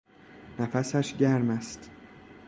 [0.59, 1.89] نفسش گرم است